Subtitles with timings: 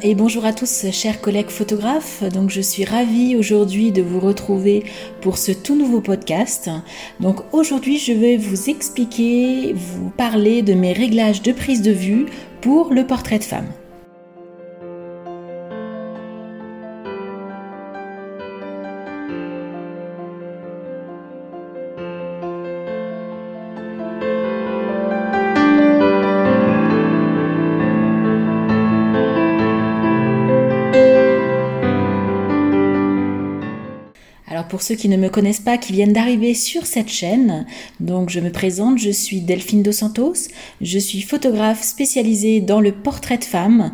[0.00, 2.22] Et bonjour à tous chers collègues photographes.
[2.22, 4.84] Donc je suis ravie aujourd'hui de vous retrouver
[5.20, 6.70] pour ce tout nouveau podcast.
[7.18, 12.26] Donc aujourd'hui je vais vous expliquer, vous parler de mes réglages de prise de vue
[12.60, 13.66] pour le portrait de femme.
[34.78, 37.66] Pour ceux qui ne me connaissent pas, qui viennent d'arriver sur cette chaîne,
[37.98, 40.34] donc je me présente, je suis Delphine Dos Santos,
[40.80, 43.90] je suis photographe spécialisée dans le portrait de femmes.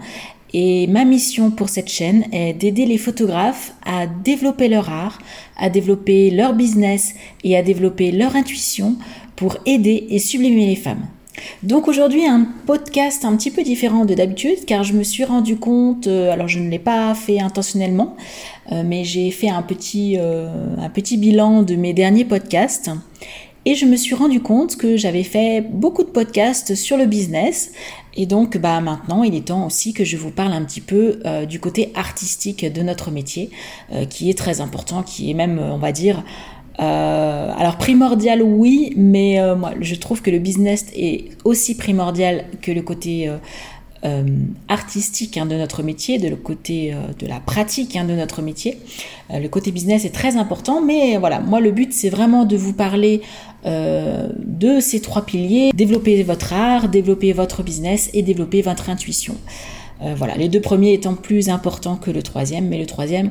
[0.52, 5.20] Et ma mission pour cette chaîne est d'aider les photographes à développer leur art,
[5.56, 8.96] à développer leur business et à développer leur intuition
[9.36, 11.06] pour aider et sublimer les femmes.
[11.62, 15.56] Donc aujourd'hui un podcast un petit peu différent de d'habitude car je me suis rendu
[15.56, 18.16] compte, euh, alors je ne l'ai pas fait intentionnellement,
[18.72, 22.90] euh, mais j'ai fait un petit, euh, un petit bilan de mes derniers podcasts.
[23.66, 27.72] Et je me suis rendu compte que j'avais fait beaucoup de podcasts sur le business.
[28.12, 31.18] Et donc bah maintenant il est temps aussi que je vous parle un petit peu
[31.48, 33.48] du côté artistique de notre métier
[34.10, 36.22] qui est très important, qui est même on va dire
[36.80, 42.72] euh, alors primordial oui, mais euh, je trouve que le business est aussi primordial que
[42.72, 43.30] le côté
[44.04, 44.22] euh,
[44.68, 48.78] artistique hein, de notre métier, de le côté de la pratique hein, de notre métier.
[49.30, 52.74] le côté business est très important, mais voilà, moi le but c'est vraiment de vous
[52.74, 53.22] parler
[53.64, 59.36] de ces trois piliers, développer votre art, développer votre business et développer votre intuition.
[60.16, 63.30] Voilà, les deux premiers étant plus importants que le troisième, mais le troisième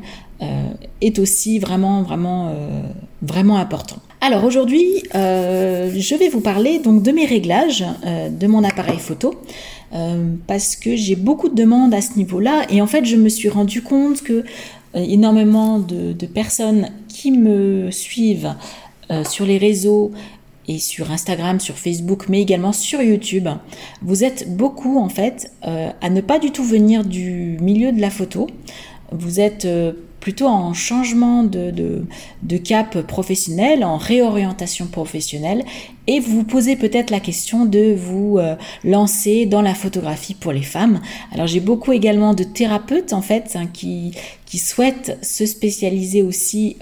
[1.01, 2.81] est aussi vraiment, vraiment, euh,
[3.21, 3.97] vraiment important.
[4.21, 9.35] Alors aujourd'hui, je vais vous parler donc de mes réglages de mon appareil photo.
[10.47, 13.49] parce que j'ai beaucoup de demandes à ce niveau-là et en fait je me suis
[13.49, 14.45] rendu compte que
[14.93, 18.55] énormément de, personnes qui me suivent
[19.25, 20.11] sur les réseaux
[20.67, 23.47] et sur Instagram, sur Facebook, mais également sur YouTube.
[24.01, 28.01] Vous êtes beaucoup en fait euh, à ne pas du tout venir du milieu de
[28.01, 28.47] la photo.
[29.11, 31.69] Vous êtes euh, plutôt en changement de,
[32.43, 35.65] de, cap professionnel, en réorientation professionnelle,
[36.07, 40.53] et vous vous posez peut-être la question de vous euh, lancer dans la photographie pour
[40.53, 41.01] les femmes.
[41.33, 44.13] Alors j'ai beaucoup également de thérapeutes en fait hein, qui,
[44.45, 46.77] qui souhaitent se spécialiser aussi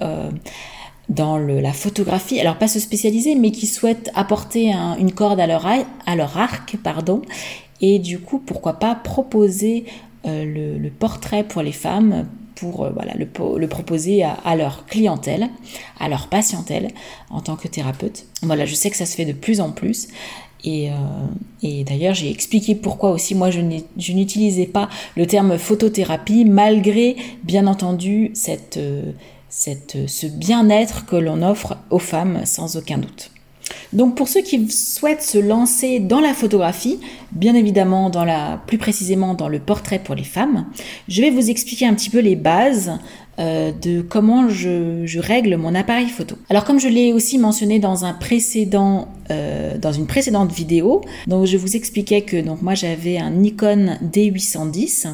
[1.09, 5.65] dans la photographie, alors pas se spécialiser, mais qui souhaitent apporter une corde à leur,
[5.65, 7.23] à leur arc, pardon,
[7.81, 9.85] et du coup, pourquoi pas proposer
[10.27, 12.27] euh, le, portrait pour les femmes,
[12.61, 15.49] pour euh, voilà, le, proposer à, leur clientèle,
[15.99, 16.89] à leur patientèle
[17.31, 18.27] en tant que thérapeute.
[18.43, 20.07] Voilà, je sais que ça se fait de plus en plus.
[20.63, 23.61] Et, euh, d'ailleurs, j'ai expliqué pourquoi aussi moi je
[24.13, 28.79] n'utilisais pas le terme photothérapie, malgré bien entendu cette,
[29.49, 33.31] cette, ce bien-être que l'on offre aux femmes sans aucun doute.
[33.93, 36.99] Donc pour ceux qui souhaitent se lancer dans la photographie,
[37.31, 40.65] bien évidemment dans la, plus précisément dans le portrait pour les femmes,
[41.07, 42.93] je vais vous expliquer un petit peu les bases
[43.39, 46.35] euh, de comment je, règle mon appareil photo.
[46.49, 51.45] Alors comme je l'ai aussi mentionné dans un précédent, euh, dans une précédente vidéo, donc
[51.45, 55.07] je vous expliquais que donc moi j'avais un Nikon D810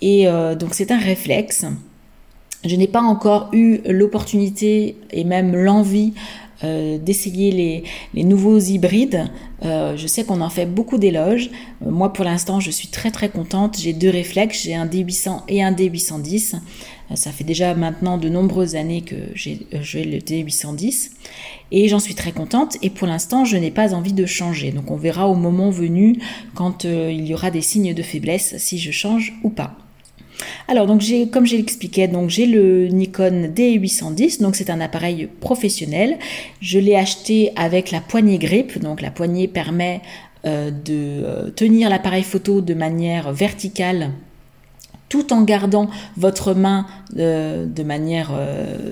[0.00, 1.64] et euh, donc c'est un réflexe
[2.64, 6.14] je n'ai pas encore eu l'opportunité et même l'envie
[6.62, 7.50] euh, d'essayer
[8.14, 9.24] les, nouveaux hybrides.
[9.64, 11.50] Euh, je sais qu'on en fait beaucoup d'éloges.
[11.84, 13.76] Euh, moi, pour l'instant, je suis très très contente.
[13.78, 16.60] J'ai deux réflexes, j'ai un D800 et un D810.
[17.14, 21.10] ça fait déjà maintenant de nombreuses années que j'ai le D810
[21.72, 22.76] et j'en suis très contente.
[22.82, 24.70] Et pour l'instant, je n'ai pas envie de changer.
[24.70, 26.18] Donc, on verra au moment venu
[26.54, 29.76] quand il y aura des signes de faiblesse si je change ou pas.
[30.68, 35.28] Alors donc j'ai comme j'ai expliqué donc j'ai le Nikon D810 donc c'est un appareil
[35.40, 36.18] professionnel.
[36.60, 40.00] Je l'ai acheté avec la poignée grip donc la poignée permet
[40.46, 40.92] euh, de
[41.24, 44.10] euh, tenir l'appareil photo de manière verticale
[45.08, 45.88] tout en gardant
[46.18, 46.86] votre main
[47.16, 48.32] euh, de manière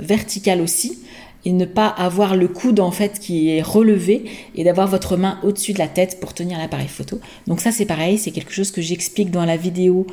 [0.01, 0.99] verticale aussi
[1.45, 4.25] et ne pas avoir le coude en fait qui est relevé
[4.55, 7.21] et d'avoir votre main au-dessus de la tête pour tenir l'appareil photo.
[7.47, 10.07] Donc ça c'est pareil, c'est quelque chose que j'explique dans la vidéo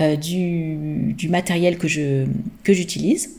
[0.00, 2.24] euh, du, matériel que je
[2.64, 3.30] que j'utilise.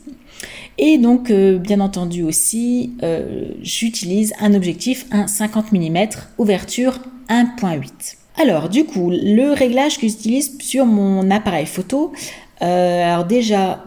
[0.78, 6.06] Et donc, euh, bien entendu aussi, euh, j'utilise un objectif 1 50 mm,
[6.38, 6.98] ouverture
[7.28, 8.16] 1.8.
[8.40, 12.12] Alors, du coup, le réglage que j'utilise sur mon appareil photo,
[12.60, 13.84] alors déjà,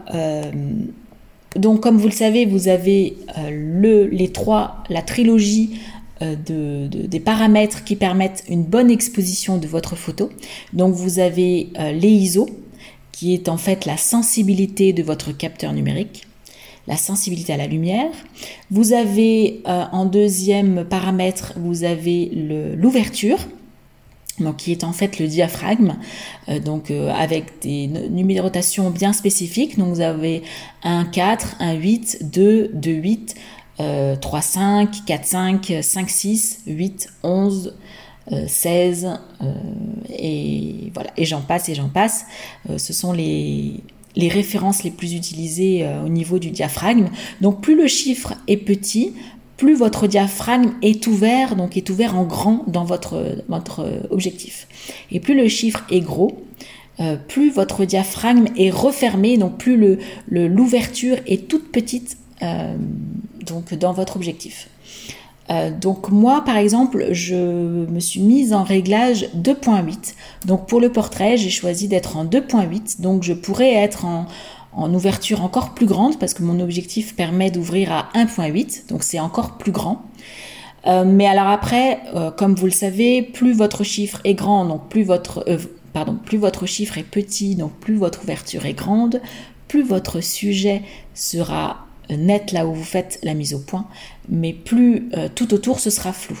[1.56, 3.16] donc comme vous le savez, vous avez
[3.50, 5.80] le, les trois, la trilogie
[6.20, 10.30] de, des paramètres qui permettent une bonne exposition de votre photo.
[10.72, 12.48] Donc vous avez les ISO,
[13.10, 16.26] qui est en fait la sensibilité de votre capteur numérique
[16.86, 18.10] la sensibilité à la lumière.
[18.70, 22.30] Vous avez en deuxième paramètre, vous avez
[22.76, 23.38] l'ouverture,
[24.38, 25.96] donc qui est en fait le diaphragme,
[26.48, 29.78] euh, donc euh, avec des numérotations bien spécifiques.
[29.78, 30.42] Donc vous avez
[30.82, 33.34] un 4, un 8, 2, 2, 8,
[34.20, 37.74] 3, 5, 4, 5, 5, 6, 8, 11,
[38.46, 39.08] 16,
[40.10, 42.26] et voilà, et j'en passe et j'en passe.
[42.68, 43.80] Euh, ce sont les,
[44.16, 47.08] les références les plus utilisées au niveau du diaphragme.
[47.40, 49.14] Donc plus le chiffre est petit,
[49.60, 54.66] plus votre diaphragme est ouvert, donc est ouvert en grand dans votre, votre objectif.
[55.12, 56.32] Et plus le chiffre est gros,
[56.98, 59.98] euh, plus votre diaphragme est refermé, donc plus
[60.30, 62.74] l'ouverture le, est toute petite euh,
[63.46, 64.70] donc dans votre objectif.
[65.50, 70.14] Euh, donc moi, par exemple, je me suis mise en réglage 2.8.
[70.46, 73.02] Donc pour le portrait, j'ai choisi d'être en 2.8.
[73.02, 74.26] Donc je pourrais être en,
[74.72, 79.20] en ouverture encore plus grande parce que mon objectif permet d'ouvrir à 1.8, donc c'est
[79.20, 80.02] encore plus grand.
[80.86, 84.88] Euh, mais alors après, euh, comme vous le savez, plus votre chiffre est grand, donc
[84.88, 85.58] plus votre, euh,
[85.92, 89.20] pardon, plus votre chiffre est petit, donc plus votre ouverture est grande,
[89.68, 90.82] plus votre sujet
[91.14, 93.86] sera net là où vous faites la mise au point,
[94.28, 96.36] mais plus tout autour ce sera flou.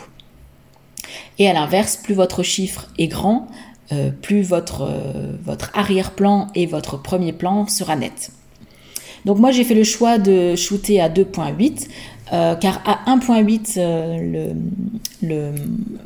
[1.38, 3.46] Et à l'inverse, plus votre chiffre est grand,
[3.92, 8.30] euh, plus votre, euh, votre arrière-plan et votre premier plan sera net.
[9.24, 11.88] Donc moi j'ai fait le choix de shooter à 2.8
[12.32, 13.80] euh, car à 1.8
[15.22, 15.52] le,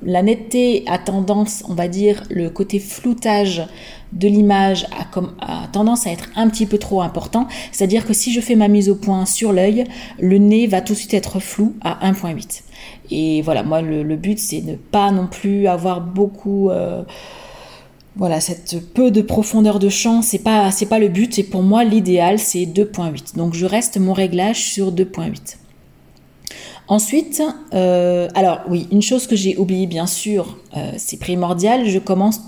[0.03, 3.67] la netteté a tendance, on va dire, le côté floutage
[4.13, 7.49] de l'image a, a, tendance à être un petit peu trop important.
[7.71, 9.85] C'est-à-dire que si je fais ma mise au point sur l'œil,
[10.19, 12.63] le nez va tout de suite être flou à 1.8.
[13.11, 16.71] Et voilà, moi le, but c'est de ne pas non plus avoir beaucoup
[18.17, 21.39] voilà, cette peu de profondeur de champ, c'est pas, c'est pas le but.
[21.39, 23.37] Et pour moi, l'idéal, c'est 2.8.
[23.37, 25.57] Donc, je reste mon réglage sur 2.8.
[26.87, 31.89] Ensuite, euh, alors oui, une chose que j'ai oublié, bien sûr, euh, c'est primordial.
[31.89, 32.41] Je commence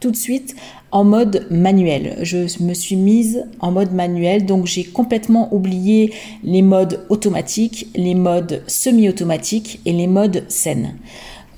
[0.00, 0.54] tout de suite
[0.92, 2.18] en mode manuel.
[2.22, 6.12] Je me suis mise en mode manuel, donc j'ai complètement oublié
[6.44, 10.94] les modes automatiques, les modes semi-automatiques et les modes scène.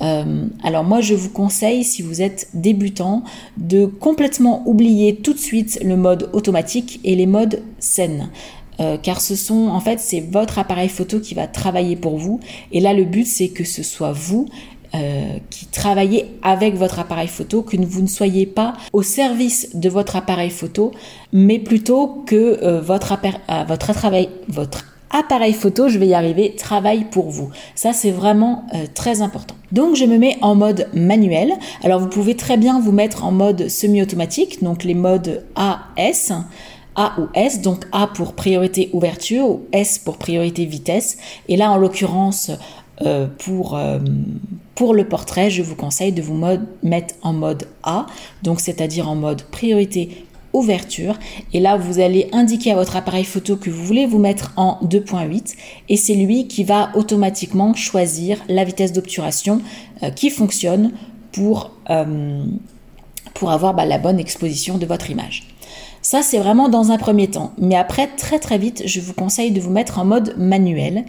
[0.03, 3.25] Euh, alors moi, je vous conseille, si vous êtes débutant,
[3.57, 8.31] de complètement oublier tout de suite le mode automatique et les modes scène.
[8.81, 12.39] Euh, car ce sont en fait c'est votre appareil photo qui va travailler pour vous
[12.71, 14.47] et là le but c'est que ce soit vous
[14.95, 19.89] euh, qui travaillez avec votre appareil photo, que vous ne soyez pas au service de
[19.89, 20.93] votre appareil photo,
[21.33, 23.19] mais plutôt que votre,
[23.67, 27.51] votre, travail, votre appareil photo, je vais y arriver, travaille pour vous.
[27.75, 29.55] Ça, c'est vraiment euh, très important.
[29.73, 31.53] Donc, je me mets en mode manuel.
[31.85, 36.33] Alors, vous pouvez très bien vous mettre en mode semi-automatique, donc les modes A, S.
[36.95, 41.19] A ou S, donc A pour priorité ouverture ou S pour priorité vitesse.
[41.49, 42.51] Et là, en l'occurrence,
[43.03, 44.01] euh, pour, euh,
[44.75, 46.35] pour le portrait, je vous conseille de vous
[46.83, 48.07] mettre en mode A,
[48.43, 51.19] donc c'est-à-dire en mode priorité ouverture.
[51.53, 54.79] Et là, vous allez indiquer à votre appareil photo que vous voulez vous mettre en
[54.83, 55.55] 2.8
[55.89, 59.61] et c'est lui qui va automatiquement choisir la vitesse d'obturation
[60.03, 60.93] euh, qui fonctionne
[61.33, 62.45] pour, euh,
[63.43, 65.45] avoir bah, la bonne exposition de votre image.
[66.03, 67.53] Ça, c'est vraiment dans un premier temps.
[67.59, 71.05] Mais après, très très vite, je vous conseille de vous mettre en mode manuel.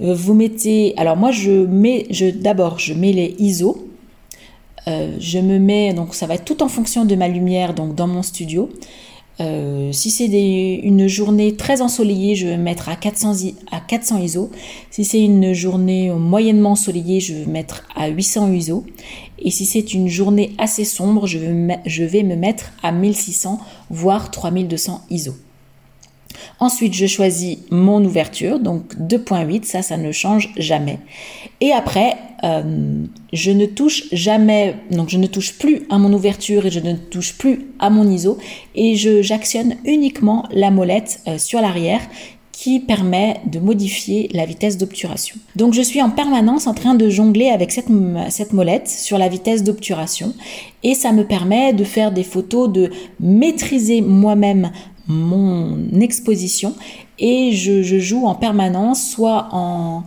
[0.00, 3.88] Euh, vous mettez, alors moi, je mets, je, d'abord, je mets les ISO.
[4.88, 7.94] Euh, je me mets, donc ça va être tout en fonction de ma lumière, donc
[7.94, 8.70] dans mon studio.
[9.40, 14.50] Euh, si c'est une journée très ensoleillée, je vais mettre à 400, à 400 ISO.
[14.90, 18.84] Si c'est une journée moyennement ensoleillée, je vais mettre à 800 ISO.
[19.38, 21.38] Et si c'est une journée assez sombre, je
[21.86, 25.34] je vais me mettre à 1600, voire 3200 ISO.
[26.60, 30.98] Ensuite, je choisis mon ouverture, donc 2.8, ça, ça ne change jamais.
[31.60, 36.66] Et après, euh, je ne touche jamais, donc je ne touche plus à mon ouverture
[36.66, 38.38] et je ne touche plus à mon ISO
[38.74, 42.00] et j'actionne uniquement la molette euh, sur l'arrière
[42.52, 45.36] qui permet de modifier la vitesse d'obturation.
[45.54, 47.86] Donc je suis en permanence en train de jongler avec cette,
[48.30, 50.34] cette molette sur la vitesse d'obturation
[50.82, 54.72] et ça me permet de faire des photos, de maîtriser moi-même
[55.08, 56.74] mon exposition
[57.18, 60.04] et je, joue en permanence soit en,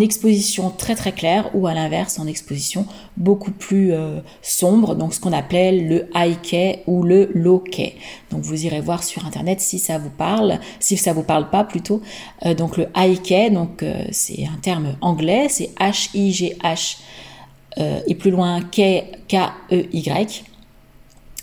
[0.00, 2.86] exposition très très claire ou à l'inverse en exposition
[3.16, 7.94] beaucoup plus euh, sombre, donc ce qu'on appelle le high key ou le low key.
[8.30, 11.64] Donc vous irez voir sur internet si ça vous parle, si ça vous parle pas
[11.64, 12.00] plutôt.
[12.44, 16.56] Euh, donc le high key, donc euh, c'est un terme anglais, c'est H I G
[16.62, 16.98] H
[18.06, 19.36] et plus loin K K
[19.72, 20.44] E Y.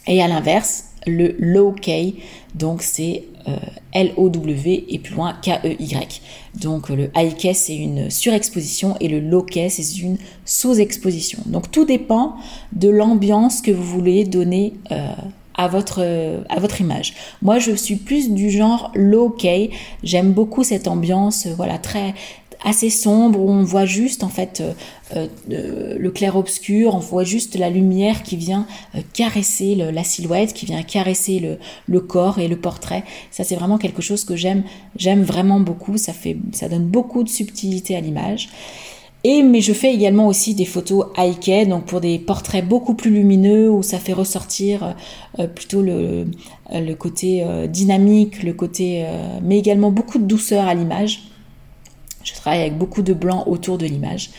[0.08, 2.16] Et à l'inverse, le low key,
[2.56, 3.56] donc c'est euh,
[3.94, 6.22] L-O-W et plus loin K-E-Y.
[6.60, 11.40] Donc le high key c'est une surexposition et le low key c'est une sous-exposition.
[11.46, 12.36] Donc tout dépend
[12.74, 15.12] de l'ambiance que vous voulez donner euh,
[15.56, 16.02] à votre,
[16.50, 17.14] à votre image.
[17.42, 19.70] Moi, je suis plus du genre low key.
[20.02, 22.16] J'aime beaucoup cette ambiance, voilà, très
[22.64, 24.62] assez sombre où on voit juste en fait
[25.16, 30.54] euh, euh, le clair-obscur, on voit juste la lumière qui vient euh, caresser la silhouette,
[30.54, 33.04] qui vient caresser le, corps et le portrait.
[33.32, 34.64] Ça c'est vraiment quelque chose que j'aime,
[34.96, 35.98] j'aime vraiment beaucoup.
[35.98, 36.14] Ça
[36.70, 38.50] donne beaucoup de subtilité à l'image.
[39.24, 43.12] Et mais je fais également aussi des photos high donc pour des portraits beaucoup plus
[43.12, 44.96] lumineux où ça fait ressortir
[45.54, 46.26] plutôt le,
[46.74, 49.06] le côté dynamique, le côté,
[49.44, 51.22] mais également beaucoup de douceur à l'image.
[52.24, 54.30] Je travaille avec beaucoup de blanc autour de l'image.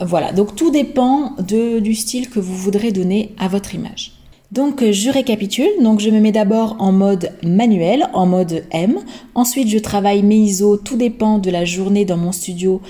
[0.00, 4.12] Voilà, donc tout dépend du style que vous voudrez donner à votre image.
[4.50, 8.98] Donc je récapitule, donc je me mets d'abord en mode manuel, en mode M.
[9.34, 12.82] Ensuite je travaille mes ISO, tout dépend de la journée dans mon studio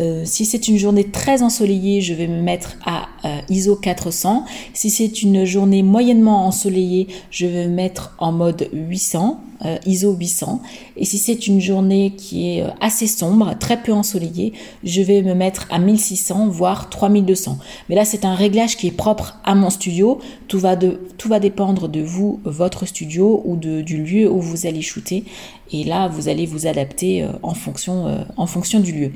[0.00, 4.44] euh, si c'est une journée très ensoleillée, je vais me mettre à euh, ISO 400.
[4.72, 10.14] Si c'est une journée moyennement ensoleillée, je vais me mettre en mode 800, euh, ISO
[10.14, 10.62] 800.
[10.96, 14.52] Et si c'est une journée qui est assez sombre, très peu ensoleillée,
[14.84, 17.58] je vais me mettre à 1600, voire 3200.
[17.88, 20.20] Mais là, c'est un réglage qui est propre à mon studio.
[20.46, 24.66] Tout va, tout va dépendre de vous, votre studio ou de, du lieu où vous
[24.66, 25.24] allez shooter.
[25.72, 29.12] Et là, vous allez vous adapter en, fonction, en fonction du lieu.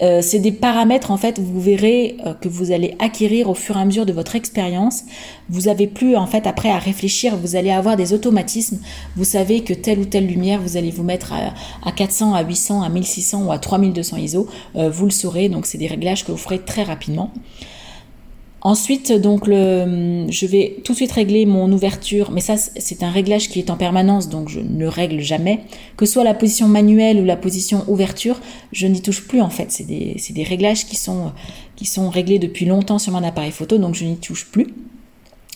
[0.00, 3.76] Euh, c'est des paramètres en fait, vous verrez euh, que vous allez acquérir au fur
[3.76, 5.02] et à mesure de votre expérience.
[5.48, 8.78] Vous avez plus en fait après à réfléchir, vous allez avoir des automatismes.
[9.16, 11.32] Vous savez que telle ou telle lumière, vous allez vous mettre
[11.84, 14.46] à, 400, à 800, à 1600 ou à 3200 ISO.
[14.76, 17.32] Euh, vous le saurez, donc c'est des réglages que vous ferez très rapidement.
[18.68, 23.10] Ensuite, donc, le, je vais tout de suite régler mon ouverture, mais ça, c'est un
[23.10, 25.60] réglage qui est en permanence, donc je ne règle jamais.
[25.96, 28.38] Que ce soit la position manuelle ou la position ouverture,
[28.72, 29.72] je n'y touche plus en fait.
[29.72, 31.32] C'est des, réglages qui sont,
[32.10, 34.66] réglés depuis longtemps sur mon appareil photo, donc je n'y touche plus.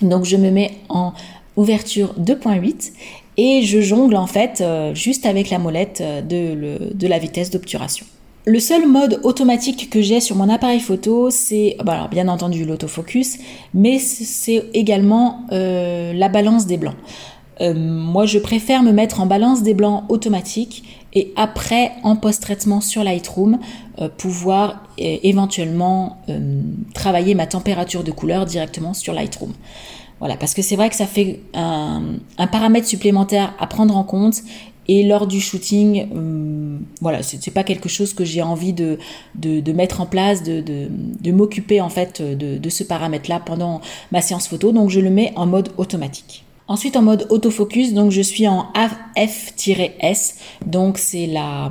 [0.01, 1.13] Donc, je me mets en
[1.57, 2.93] ouverture 2.8
[3.37, 7.51] et je jongle en fait euh, juste avec la molette euh, le, de la vitesse
[7.51, 8.07] d'obturation.
[8.45, 13.39] Le seul mode automatique que j'ai sur mon appareil photo, c'est bah bien entendu l'autofocus,
[13.73, 16.97] mais c'est également euh, la balance des blancs.
[17.61, 20.83] Euh, moi, je préfère me mettre en balance des blancs automatique
[21.15, 23.61] et après, en post-traitement sur Lightroom,
[24.01, 26.19] euh, pouvoir éventuellement
[26.95, 29.53] travailler ma température de couleur directement sur Lightroom.
[30.23, 32.19] Voilà, parce que c'est vrai que ça fait un,
[32.51, 34.43] paramètre supplémentaire à prendre en compte
[34.89, 38.99] et lors du shooting, euh, voilà, c'est pas quelque chose que j'ai envie de,
[39.37, 44.49] de, mettre en place, de, de, m'occuper en fait de, ce paramètre-là pendant ma séance
[44.49, 44.73] photo.
[44.73, 46.45] Donc je le mets en mode automatique.
[46.69, 48.69] Ensuite en mode autofocus, donc je suis en
[49.17, 51.71] F-S, donc c'est la,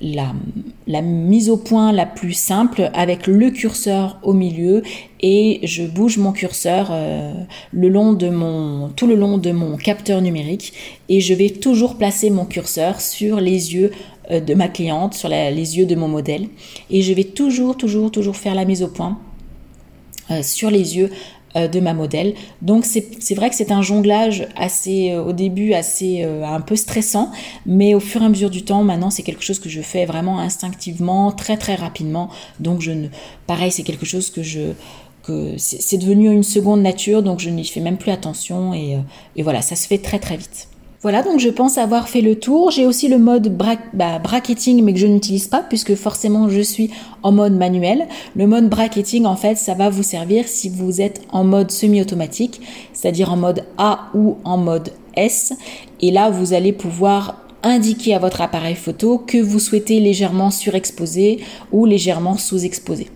[0.00, 4.82] la, mise au point la plus simple avec le curseur au milieu
[5.20, 7.32] et je bouge mon curseur euh,
[7.72, 10.72] le long de mon, tout le long de mon capteur numérique
[11.08, 13.90] et je vais toujours placer mon curseur sur les yeux
[14.30, 16.48] euh, de ma cliente, sur les yeux de mon modèle
[16.90, 19.18] et je vais toujours, toujours, toujours faire la mise au point
[20.30, 21.10] euh, sur les yeux
[21.68, 22.34] de ma modèle.
[22.62, 26.76] Donc c'est vrai que c'est un jonglage assez euh, au début assez euh, un peu
[26.76, 27.30] stressant,
[27.64, 30.04] mais au fur et à mesure du temps, maintenant c'est quelque chose que je fais
[30.04, 32.28] vraiment instinctivement, très très rapidement.
[32.60, 33.08] Donc je ne,
[33.46, 34.72] pareil, c'est quelque chose que je
[35.56, 38.96] c'est devenu une seconde nature, donc je n'y fais même plus attention et,
[39.34, 40.68] et voilà, ça se fait très très vite.
[41.06, 42.72] Voilà, donc je pense avoir fait le tour.
[42.72, 46.90] J'ai aussi le mode bah, bracketing, mais que je n'utilise pas puisque forcément je suis
[47.22, 48.08] en mode manuel.
[48.34, 52.60] Le mode bracketing, en fait, ça va vous servir si vous êtes en mode semi-automatique,
[52.92, 55.52] c'est-à-dire en mode A ou en mode S.
[56.00, 61.38] Et là, vous allez pouvoir indiquer à votre appareil photo que vous souhaitez légèrement surexposer
[61.70, 63.06] ou légèrement sous-exposer.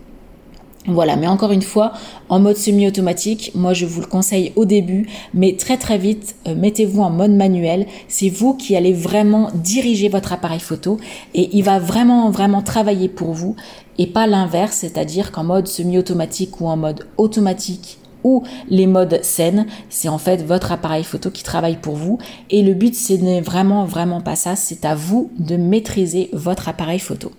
[0.87, 1.93] Voilà, mais encore une fois,
[2.27, 6.55] en mode semi-automatique, moi je vous le conseille au début, mais très très vite, euh,
[6.55, 7.85] mettez-vous en mode manuel.
[8.07, 10.97] C'est vous qui allez vraiment diriger votre appareil photo
[11.35, 13.55] et il va vraiment vraiment travailler pour vous
[13.99, 19.67] et pas l'inverse, c'est-à-dire qu'en mode semi-automatique ou en mode automatique ou les modes scène,
[19.89, 22.17] c'est en fait votre appareil photo qui travaille pour vous
[22.49, 26.69] et le but ce n'est vraiment vraiment pas ça, c'est à vous de maîtriser votre
[26.69, 27.31] appareil photo.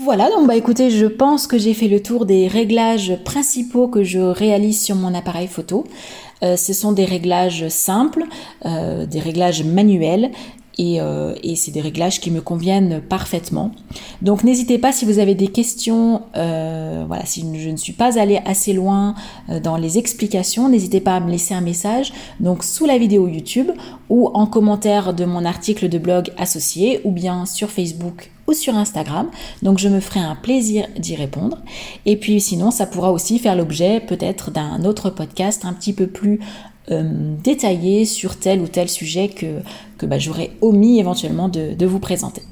[0.00, 4.04] Voilà, donc bah écoutez, je pense que j'ai fait le tour des réglages principaux que
[4.04, 5.84] je réalise sur mon appareil photo.
[6.44, 8.22] Euh, ce sont des réglages simples,
[8.64, 10.30] euh, des réglages manuels
[10.78, 13.72] euh, et, c'est des réglages qui me conviennent parfaitement.
[14.22, 18.40] Donc n'hésitez pas si vous avez des questions, voilà, si je ne suis pas allée
[18.44, 19.16] assez loin
[19.64, 23.72] dans les explications, n'hésitez pas à me laisser un message donc sous la vidéo YouTube
[24.08, 28.74] ou en commentaire de mon article de blog associé ou bien sur Facebook ou sur
[28.74, 29.30] Instagram.
[29.62, 31.58] Donc je me ferai un plaisir d'y répondre.
[32.06, 36.08] Et puis sinon, ça pourra aussi faire l'objet peut-être d'un autre podcast un petit peu
[36.08, 36.40] plus
[36.90, 39.60] euh, détaillé sur tel ou tel sujet que,
[39.98, 42.42] que bah, j'aurais omis éventuellement de, de vous présenter.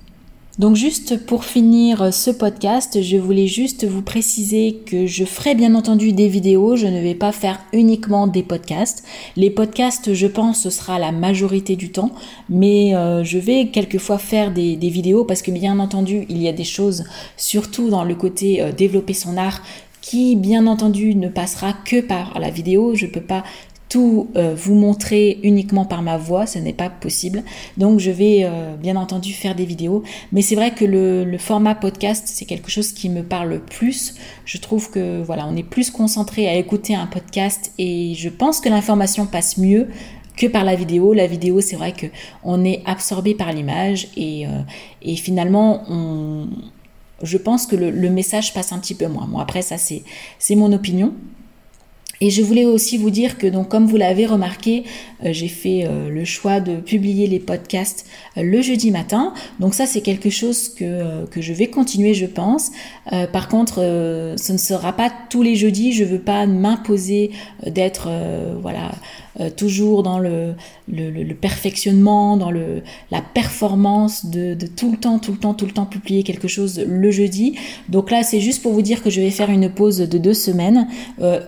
[0.58, 5.74] Donc juste pour finir ce podcast, je voulais juste vous préciser que je ferai bien
[5.74, 9.04] entendu des vidéos, je ne vais pas faire uniquement des podcasts.
[9.36, 12.10] Les podcasts, je pense, ce sera la majorité du temps,
[12.48, 16.52] mais euh, je vais quelquefois faire des, vidéos parce que bien entendu, il y a
[16.52, 17.04] des choses,
[17.36, 19.60] surtout dans le côté euh, développer son art,
[20.06, 22.94] qui bien entendu ne passera que par la vidéo.
[22.94, 23.42] Je peux pas
[23.88, 27.42] tout euh, vous montrer uniquement par ma voix, ce n'est pas possible.
[27.76, 30.02] Donc je vais euh, bien entendu faire des vidéos,
[30.32, 34.14] mais c'est vrai que le, format podcast, c'est quelque chose qui me parle plus.
[34.44, 38.60] Je trouve que voilà, on est plus concentré à écouter un podcast et je pense
[38.60, 39.88] que l'information passe mieux
[40.36, 41.12] que par la vidéo.
[41.12, 42.06] La vidéo, c'est vrai que
[42.42, 46.48] on est absorbé par l'image et, euh, finalement on
[47.22, 49.26] je pense que le, le, message passe un petit peu moins.
[49.26, 51.14] Bon, après, ça, c'est mon opinion.
[52.20, 54.84] Et je voulais aussi vous dire que, donc, comme vous l'avez remarqué,
[55.24, 58.06] euh, j'ai fait euh, le choix de publier les podcasts
[58.36, 59.34] euh, le jeudi matin.
[59.60, 62.70] Donc ça, c'est quelque chose que, que je vais continuer, je pense.
[63.32, 63.76] par contre,
[64.36, 65.92] ce ne sera pas tous les jeudis.
[65.92, 67.30] Je veux pas m'imposer
[67.66, 68.08] d'être,
[68.60, 68.92] voilà,
[69.56, 70.54] toujours dans le,
[70.88, 75.72] le, perfectionnement, dans le, la performance de, tout le temps, tout le temps, tout le
[75.72, 77.56] temps publier quelque chose le jeudi.
[77.88, 80.34] Donc là, c'est juste pour vous dire que je vais faire une pause de deux
[80.34, 80.88] semaines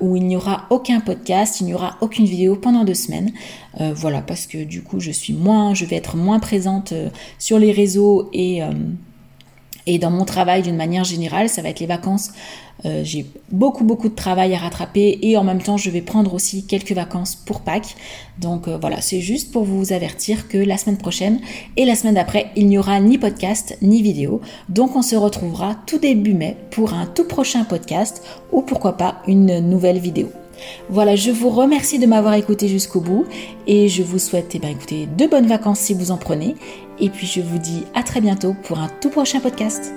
[0.00, 3.32] où il n'y aura aucun podcast, il n'y aura aucune vidéo pendant deux semaines.
[3.80, 6.92] Euh, voilà, parce que du coup, je suis moins, je vais être moins présente
[7.38, 8.62] sur les réseaux et
[9.88, 12.32] et dans mon travail d'une manière générale, ça va être les vacances.
[12.84, 16.32] Euh, j'ai beaucoup beaucoup de travail à rattraper et en même temps je vais prendre
[16.34, 17.96] aussi quelques vacances pour Pâques.
[18.38, 21.40] Donc euh, voilà, c'est juste pour vous avertir que la semaine prochaine
[21.76, 24.42] et la semaine d'après, il n'y aura ni podcast ni vidéo.
[24.68, 29.22] Donc on se retrouvera tout début mai pour un tout prochain podcast ou pourquoi pas
[29.26, 30.28] une nouvelle vidéo.
[30.88, 33.26] Voilà, je vous remercie de m'avoir écouté jusqu'au bout
[33.66, 36.56] et je vous souhaite eh bien, écoutez, de bonnes vacances si vous en prenez.
[37.00, 39.92] Et puis je vous dis à très bientôt pour un tout prochain podcast.